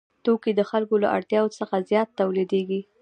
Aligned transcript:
توکي 0.25 0.51
د 0.55 0.61
خلکو 0.71 0.95
له 1.03 1.07
اړتیاوو 1.17 1.55
څخه 1.59 1.75
زیات 1.89 2.09
تولیدېږي 2.19 2.81